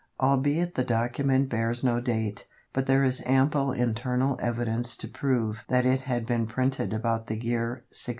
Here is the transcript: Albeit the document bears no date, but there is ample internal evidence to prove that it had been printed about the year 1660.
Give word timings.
Albeit 0.19 0.73
the 0.73 0.83
document 0.83 1.47
bears 1.47 1.83
no 1.83 1.99
date, 2.01 2.47
but 2.73 2.87
there 2.87 3.03
is 3.03 3.21
ample 3.27 3.71
internal 3.71 4.35
evidence 4.41 4.97
to 4.97 5.07
prove 5.07 5.63
that 5.67 5.85
it 5.85 6.01
had 6.01 6.25
been 6.25 6.47
printed 6.47 6.91
about 6.91 7.27
the 7.27 7.37
year 7.37 7.83
1660. 7.93 8.09